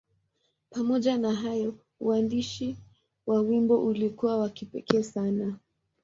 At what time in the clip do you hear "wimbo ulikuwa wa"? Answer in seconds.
3.41-4.49